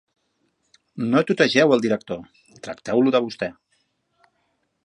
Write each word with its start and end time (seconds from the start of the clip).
No 1.11 1.21
tutegeu 1.31 1.75
el 1.77 1.85
director: 1.85 2.25
tracteu-lo 2.69 3.15
de 3.17 3.25
vostè. 3.27 3.55